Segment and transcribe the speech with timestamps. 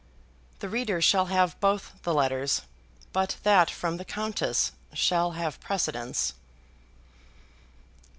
[0.61, 2.63] The reader shall have both the letters,
[3.13, 6.33] but that from the Countess shall have precedence.